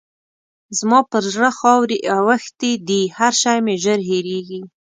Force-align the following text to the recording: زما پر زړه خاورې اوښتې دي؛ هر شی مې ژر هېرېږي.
زما 0.77 0.99
پر 1.11 1.23
زړه 1.33 1.49
خاورې 1.59 1.97
اوښتې 2.15 2.71
دي؛ 2.87 3.01
هر 3.17 3.33
شی 3.41 3.57
مې 3.65 3.75
ژر 3.83 3.99
هېرېږي. 4.09 4.61